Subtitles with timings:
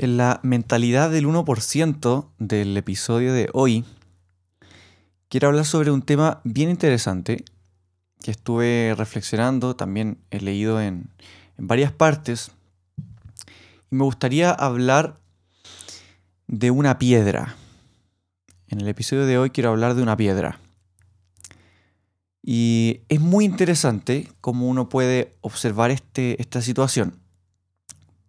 [0.00, 3.84] En la mentalidad del 1% del episodio de hoy,
[5.28, 7.44] quiero hablar sobre un tema bien interesante
[8.22, 11.10] que estuve reflexionando, también he leído en,
[11.58, 12.52] en varias partes,
[13.90, 15.18] y me gustaría hablar
[16.46, 17.56] de una piedra.
[18.68, 20.60] En el episodio de hoy quiero hablar de una piedra.
[22.40, 27.18] Y es muy interesante cómo uno puede observar este, esta situación,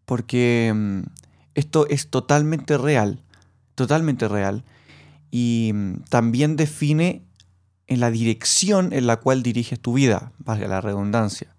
[0.06, 1.02] porque mm,
[1.60, 3.22] esto es totalmente real,
[3.76, 4.64] totalmente real,
[5.32, 7.22] y mm, también define
[7.88, 11.56] en la dirección en la cual diriges tu vida, valga la redundancia.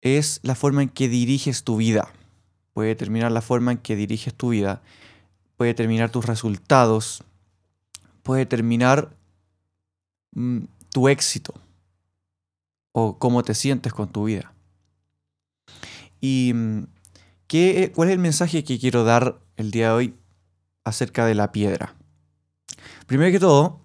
[0.00, 2.08] Es la forma en que diriges tu vida.
[2.72, 4.82] Puede determinar la forma en que diriges tu vida,
[5.56, 7.24] puede determinar tus resultados,
[8.22, 9.16] puede determinar
[10.32, 11.54] mm, tu éxito
[12.92, 14.52] o cómo te sientes con tu vida.
[16.20, 16.86] ¿Y mm,
[17.46, 20.14] qué, cuál es el mensaje que quiero dar el día de hoy
[20.84, 21.96] acerca de la piedra?
[23.06, 23.80] Primero que todo,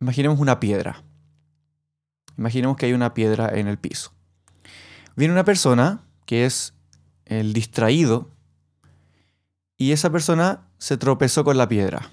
[0.00, 1.02] imaginemos una piedra.
[2.36, 4.12] Imaginemos que hay una piedra en el piso.
[5.16, 6.74] Viene una persona que es
[7.24, 8.30] el distraído
[9.78, 12.10] y esa persona se tropezó con la piedra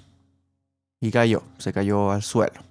[0.99, 2.63] y cayó, se cayó al suelo.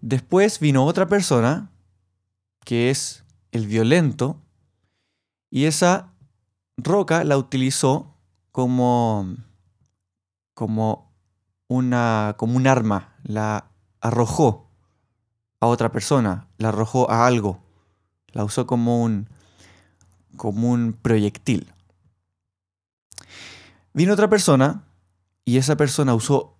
[0.00, 1.70] Después vino otra persona,
[2.64, 4.40] que es el violento,
[5.50, 6.12] y esa
[6.76, 8.14] roca la utilizó
[8.52, 9.36] como,
[10.54, 11.12] como,
[11.68, 13.70] una, como un arma, la
[14.00, 14.70] arrojó
[15.60, 17.60] a otra persona, la arrojó a algo,
[18.32, 19.28] la usó como un,
[20.36, 21.72] como un proyectil.
[23.92, 24.84] Vino otra persona
[25.44, 26.56] y esa persona usó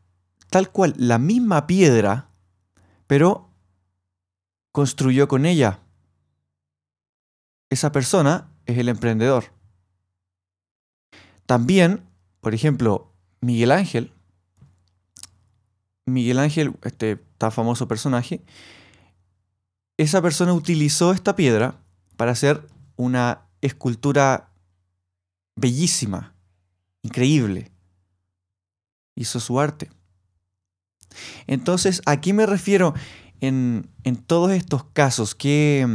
[0.50, 2.28] tal cual la misma piedra
[3.08, 3.48] pero
[4.70, 5.80] construyó con ella.
[7.70, 9.46] Esa persona es el emprendedor.
[11.46, 12.04] También,
[12.40, 14.12] por ejemplo, Miguel Ángel,
[16.06, 18.44] Miguel Ángel, este tan famoso personaje,
[19.96, 21.80] esa persona utilizó esta piedra
[22.16, 24.52] para hacer una escultura
[25.56, 26.34] bellísima,
[27.02, 27.72] increíble.
[29.14, 29.90] Hizo su arte.
[31.46, 32.94] Entonces, ¿a qué me refiero
[33.40, 33.90] en,
[34.26, 35.34] todos estos casos?
[35.34, 35.86] ¿Qué,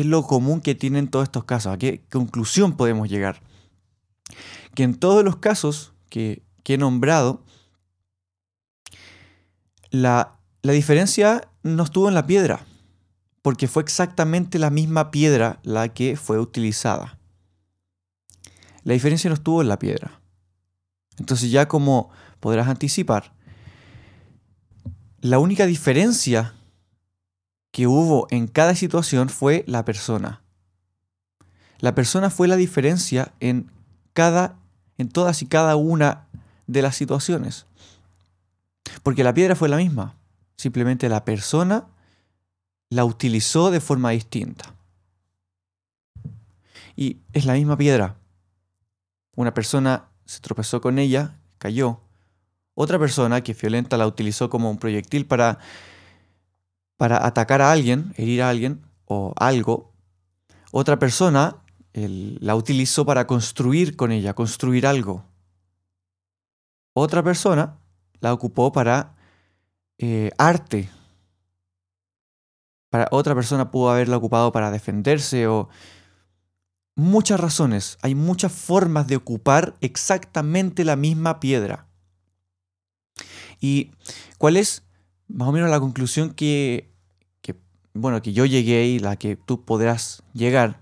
[0.00, 1.72] es lo común que tienen todos estos casos?
[1.72, 3.42] ¿A qué conclusión podemos llegar?
[4.74, 7.44] Que en todos los casos que, he nombrado,
[9.90, 12.64] la, la diferencia no estuvo en la piedra,
[13.42, 17.18] porque fue exactamente la misma piedra la que fue utilizada.
[18.84, 20.20] La diferencia no estuvo en la piedra.
[21.18, 22.10] Entonces ya como
[22.40, 23.34] podrás anticipar,
[25.20, 26.54] la única diferencia
[27.72, 30.42] que hubo en cada situación fue la persona.
[31.80, 33.70] La persona fue la diferencia en
[34.12, 34.56] cada
[34.98, 36.26] en todas y cada una
[36.66, 37.66] de las situaciones.
[39.02, 40.14] Porque la piedra fue la misma,
[40.56, 41.86] simplemente la persona
[42.88, 44.74] la utilizó de forma distinta.
[46.94, 48.16] Y es la misma piedra.
[49.34, 52.00] Una persona se tropezó con ella, cayó,
[52.74, 55.58] otra persona que violenta la utilizó como un proyectil para,
[56.96, 59.92] para atacar a alguien, herir a alguien o algo.
[60.70, 61.62] Otra persona
[61.94, 65.24] la utilizó para construir con ella, construir algo.
[66.94, 67.78] Otra persona
[68.20, 69.14] la ocupó para
[69.98, 70.88] eh, arte.
[72.90, 75.68] Para otra persona pudo haberla ocupado para defenderse o
[76.94, 77.98] muchas razones.
[78.02, 81.86] Hay muchas formas de ocupar exactamente la misma piedra.
[83.60, 83.92] ¿Y
[84.38, 84.82] cuál es
[85.32, 86.90] más o menos la conclusión que,
[87.94, 90.80] bueno, que yo llegué y la que tú podrás llegar?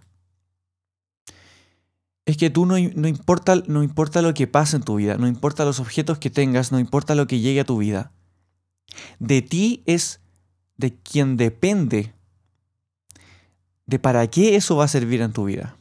[2.24, 5.26] Es que tú no, no, importa, no importa lo que pase en tu vida, no
[5.26, 8.12] importa los objetos que tengas, no importa lo que llegue a tu vida.
[9.18, 10.20] De ti es
[10.76, 12.14] de quien depende
[13.86, 15.76] de para qué eso va a servir en tu vida.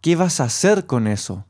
[0.00, 1.46] ¿Qué vas a hacer con eso?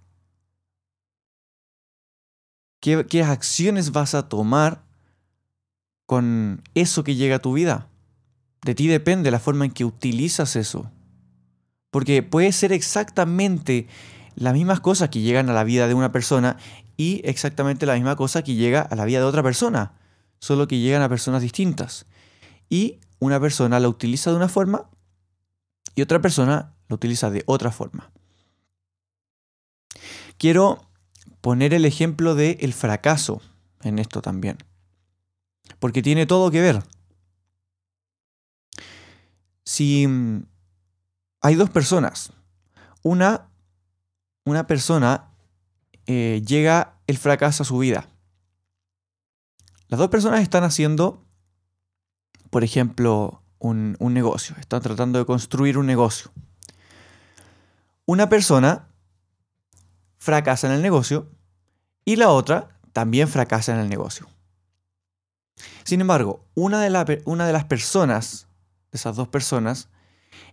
[2.81, 4.85] ¿Qué, acciones vas a tomar
[6.11, 7.87] con eso que llega a tu vida?
[8.63, 10.91] De ti depende la forma en que utilizas eso.
[11.93, 13.87] Porque puede ser exactamente
[14.35, 16.57] las mismas cosas que llegan a la vida de una persona
[16.97, 19.93] y exactamente la misma cosa que llega a la vida de otra persona,
[20.41, 22.07] solo que llegan a personas distintas.
[22.69, 24.91] Y una persona la utiliza de una forma
[25.95, 28.11] y otra persona la utiliza de otra forma.
[30.39, 30.91] Quiero
[31.41, 33.41] poner el ejemplo del el fracaso
[33.85, 34.59] en esto también,
[35.79, 36.83] porque tiene todo que ver.
[39.65, 40.45] Si mm,
[41.41, 42.33] hay dos personas,
[43.03, 43.51] una,
[44.45, 45.31] una persona
[46.07, 48.09] eh, llega el fracaso a su vida.
[49.89, 51.25] Las dos personas están haciendo,
[52.51, 56.31] por ejemplo, un, un negocio, están tratando de construir un negocio.
[58.07, 58.89] Una persona
[60.19, 61.31] fracasa en el negocio
[62.05, 64.29] y la otra también fracasa en el negocio.
[65.91, 68.47] Sin embargo, una de, las personas,
[68.93, 69.89] de esas dos personas,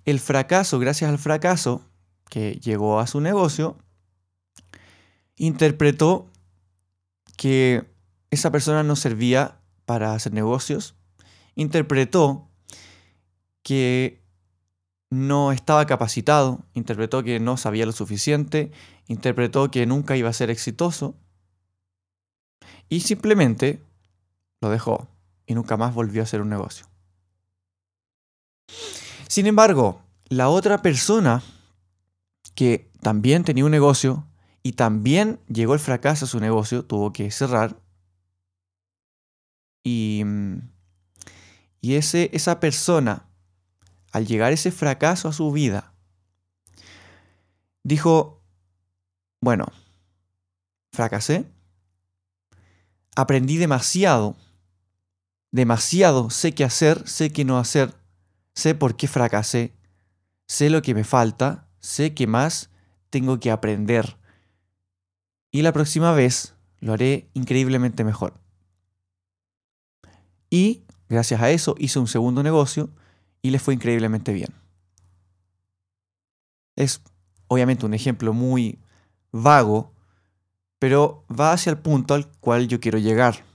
[0.03, 1.83] el fracaso, gracias al fracaso
[2.27, 3.77] que llegó a su negocio,
[5.35, 6.31] interpretó
[7.37, 7.85] que
[8.31, 10.95] esa persona no servía para hacer negocios,
[11.53, 12.49] interpretó
[13.61, 14.23] que
[15.11, 18.71] no estaba capacitado, interpretó que no sabía lo suficiente,
[19.05, 21.13] interpretó que nunca iba a ser exitoso
[22.89, 23.83] y simplemente
[24.61, 25.07] lo dejó
[25.47, 26.85] y nunca más volvió a hacer un negocio.
[29.27, 31.41] Sin embargo, la otra persona
[32.53, 34.27] que también tenía un negocio
[34.61, 37.79] y también llegó el fracaso a su negocio, tuvo que cerrar.
[39.83, 40.23] Y,
[41.79, 43.27] y ese, esa persona
[44.11, 45.93] al llegar ese fracaso a su vida,
[47.83, 48.41] dijo,
[49.39, 49.67] bueno,
[50.91, 51.45] fracasé,
[53.15, 54.35] aprendí demasiado,
[55.51, 57.95] demasiado, sé qué hacer, sé qué no hacer,
[58.53, 59.73] sé por qué fracasé,
[60.47, 62.69] sé lo que me falta, sé qué más
[63.09, 64.17] tengo que aprender.
[65.51, 68.39] Y la próxima vez lo haré increíblemente mejor.
[70.49, 72.89] Y gracias a eso hice un segundo negocio
[73.41, 74.53] y le fue increíblemente bien.
[76.75, 77.01] Es
[77.47, 78.79] obviamente un ejemplo muy
[79.31, 79.93] vago,
[80.79, 83.46] pero va hacia el punto al cual yo quiero llegar.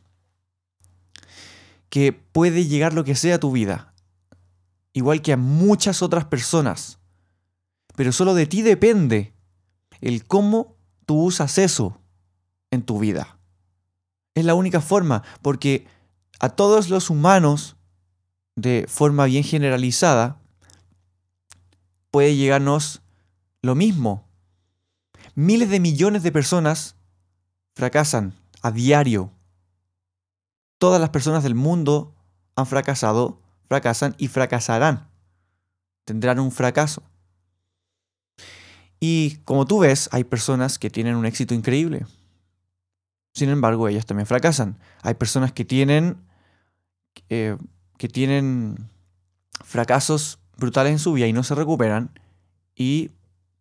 [1.92, 3.92] Que puede llegar lo que sea a tu vida,
[4.94, 7.00] igual que a muchas otras personas,
[7.96, 9.34] pero solo de ti depende
[10.00, 12.00] el cómo tú usas eso
[12.70, 13.38] en tu vida.
[14.34, 15.86] Es la única forma, porque
[16.40, 17.76] a todos los humanos
[18.56, 20.40] de forma bien generalizada,
[22.10, 23.02] puede llegarnos
[23.60, 24.28] lo mismo.
[25.34, 26.96] Miles de millones de personas
[27.74, 29.30] fracasan a diario.
[30.82, 32.12] Todas las personas del mundo
[32.56, 35.08] han fracasado, fracasan y fracasarán.
[36.04, 37.04] Tendrán un fracaso.
[38.98, 42.04] Y como tú ves, hay personas que tienen un éxito increíble.
[43.32, 44.76] Sin embargo, ellas también fracasan.
[45.02, 46.16] Hay personas que tienen
[47.28, 47.56] eh,
[47.96, 48.90] que tienen
[49.64, 52.10] fracasos brutales en su vida y no se recuperan
[52.74, 53.12] y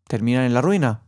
[0.07, 1.03] terminan en la ruina.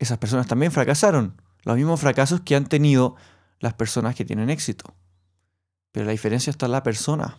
[0.00, 1.40] Esas personas también fracasaron.
[1.62, 3.14] Los mismos fracasos que han tenido
[3.60, 4.92] las personas que tienen éxito.
[5.92, 7.38] Pero la diferencia está en la persona.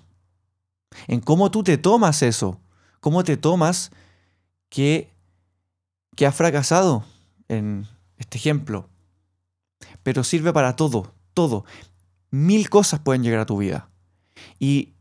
[1.08, 2.60] En cómo tú te tomas eso.
[3.00, 3.92] Cómo te tomas
[4.70, 5.14] que,
[6.16, 7.04] que has fracasado
[7.48, 8.90] en este ejemplo.
[10.04, 11.66] Pero sirve para todo, todo.
[12.30, 13.90] Mil cosas pueden llegar a tu vida.
[14.60, 14.94] Y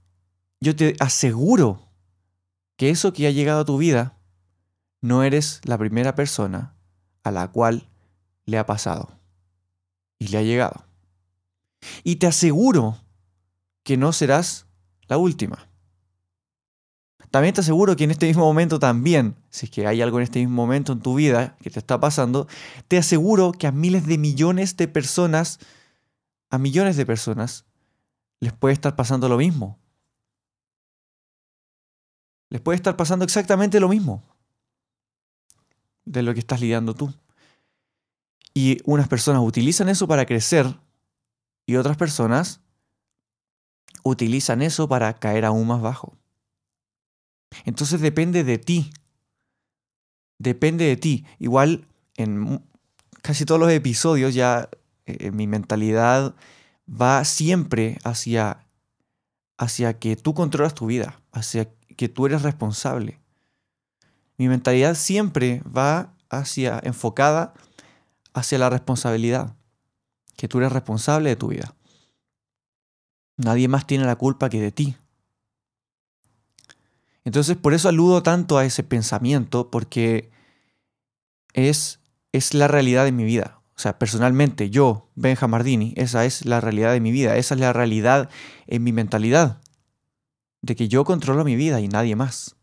[0.60, 1.80] yo te aseguro
[2.76, 4.16] que eso que ha llegado a tu vida,
[5.00, 6.74] no eres la primera persona
[7.22, 7.88] a la cual
[8.44, 9.10] le ha pasado
[10.18, 10.84] y le ha llegado.
[12.04, 12.98] Y te aseguro
[13.82, 14.66] que no serás
[15.08, 15.68] la última.
[17.30, 20.24] También te aseguro que en este mismo momento también, si es que hay algo en
[20.24, 22.48] este mismo momento en tu vida que te está pasando,
[22.88, 25.60] te aseguro que a miles de millones de personas,
[26.50, 27.66] a millones de personas,
[28.40, 29.80] les puede estar pasando lo mismo
[32.50, 34.22] les puede estar pasando exactamente lo mismo
[36.04, 37.14] de lo que estás lidiando tú.
[38.52, 40.66] Y unas personas utilizan eso para crecer
[41.64, 42.60] y otras personas
[44.02, 46.16] utilizan eso para caer aún más bajo.
[47.64, 48.90] Entonces depende de ti.
[50.38, 51.26] Depende de ti.
[51.38, 52.62] Igual en
[53.22, 54.68] casi todos los episodios ya
[55.06, 56.34] eh, mi mentalidad
[56.88, 58.66] va siempre hacia,
[59.58, 63.20] hacia que tú controlas tu vida, hacia que tú eres responsable.
[64.38, 67.52] Mi mentalidad siempre va hacia enfocada
[68.32, 69.54] hacia la responsabilidad,
[70.36, 71.74] que tú eres responsable de tu vida.
[73.42, 74.96] Nadie más tiene la culpa que de ti.
[77.24, 80.30] Entonces, por eso aludo tanto a ese pensamiento, porque
[81.54, 82.00] es,
[82.32, 83.60] es la realidad de mi vida.
[83.76, 87.60] O sea, personalmente, yo, Benja Mardini, esa es la realidad de mi vida, esa es
[87.60, 88.28] la realidad
[88.66, 89.62] en mi mentalidad,
[90.60, 92.56] de que yo controlo mi vida y nadie más.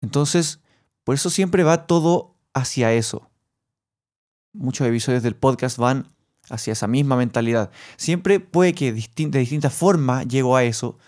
[0.00, 0.60] Entonces,
[1.04, 3.30] por eso siempre va todo hacia eso.
[4.54, 6.14] Muchos episodios del podcast van
[6.50, 7.70] hacia esa misma mentalidad.
[7.96, 10.98] Siempre puede que de distintas formas llego a eso,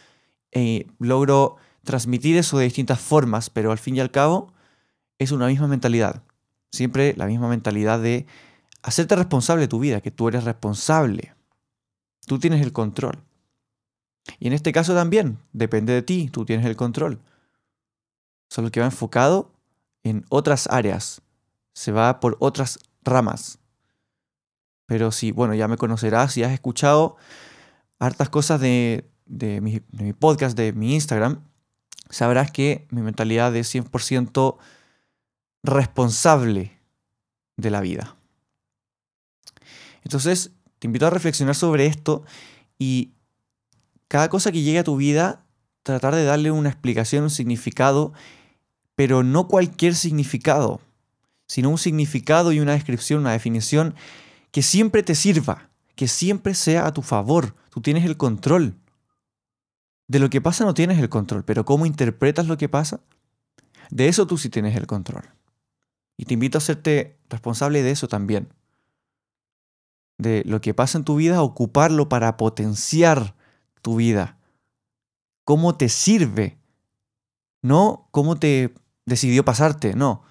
[0.51, 4.53] eh, logro transmitir eso de distintas formas, pero al fin y al cabo
[5.19, 6.23] es una misma mentalidad.
[6.71, 8.27] Siempre la misma mentalidad de
[8.83, 11.35] hacerte responsable de tu vida, que tú eres responsable.
[12.27, 13.19] Tú tienes el control.
[14.39, 17.21] Y en este caso también, depende de ti, tú tienes el control.
[18.49, 19.51] Solo que va enfocado
[20.03, 21.23] en otras áreas,
[21.75, 23.59] se va por otras ramas.
[24.87, 27.17] Pero sí, bueno, ya me conocerás, si has escuchado
[27.99, 29.81] hartas cosas de, de mi
[30.13, 31.45] podcast, de mi Instagram,
[32.11, 34.59] sabrás que mi mentalidad es 100%
[35.63, 36.79] responsable
[37.57, 38.17] de la vida.
[40.05, 42.25] Entonces, te invito a reflexionar sobre esto
[42.79, 43.13] y
[44.09, 45.45] cada cosa que llegue a tu vida,
[45.85, 48.13] tratar de darle una explicación, un significado
[48.95, 50.81] pero no cualquier significado,
[51.47, 53.95] sino un significado y una descripción, una definición
[54.53, 57.57] que siempre te sirva, que siempre sea a tu favor.
[57.71, 58.77] Tú tienes el control.
[60.07, 63.01] De lo que pasa no tienes el control, pero cómo interpretas lo que pasa,
[63.91, 65.31] de eso tú sí tienes el control.
[66.17, 68.53] Y te invito a hacerte responsable de eso también.
[70.19, 73.35] De lo que pasa en tu vida, ocuparlo para potenciar
[73.81, 74.39] tu vida.
[75.45, 76.59] ¿Cómo te sirve?
[77.63, 78.75] No cómo te
[79.07, 80.23] decidió pasarte, no.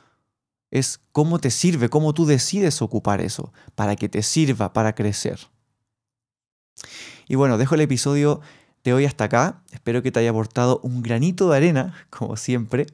[0.71, 5.39] Es cómo te sirve, cómo tú decides ocupar eso, para que te sirva para crecer.
[7.27, 8.41] Y bueno, dejo el episodio
[8.83, 9.61] de hoy hasta acá.
[9.71, 12.87] Espero que te haya aportado un granito de arena, como siempre.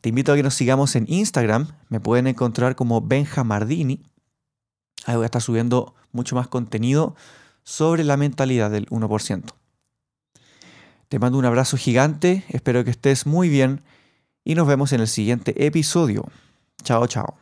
[0.00, 1.68] Te invito a que nos sigamos en Instagram.
[1.88, 4.02] Me pueden encontrar como Benjamardini.
[5.04, 7.16] Ahí voy a estar subiendo mucho más contenido
[7.64, 9.44] sobre la mentalidad del 1%.
[11.08, 13.82] Te mando un abrazo gigante, espero que estés muy bien
[14.44, 16.28] y nos vemos en el siguiente episodio.
[16.84, 17.34] 悄悄。